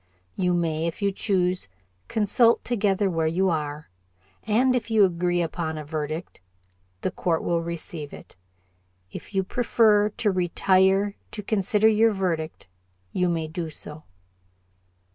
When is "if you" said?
0.87-1.11, 4.75-5.05, 9.11-9.43